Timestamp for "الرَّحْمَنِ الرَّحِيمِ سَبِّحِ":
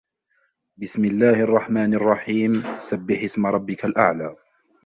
1.43-3.23